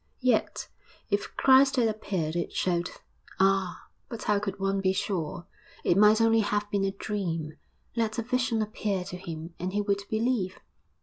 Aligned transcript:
Yet, 0.23 0.67
if 1.11 1.35
Christ 1.37 1.75
had 1.75 1.87
appeared, 1.87 2.35
it 2.35 2.51
showed 2.53 2.89
ah! 3.39 3.83
but 4.09 4.23
how 4.23 4.39
could 4.39 4.59
one 4.59 4.81
be 4.81 4.93
sure? 4.93 5.45
it 5.83 5.95
might 5.95 6.19
only 6.19 6.39
have 6.39 6.67
been 6.71 6.85
a 6.85 6.91
dream. 6.91 7.53
Let 7.95 8.17
a 8.17 8.23
vision 8.23 8.63
appear 8.63 9.03
to 9.03 9.17
him 9.17 9.53
and 9.59 9.73
he 9.73 9.81
would 9.83 10.01
believe. 10.09 10.57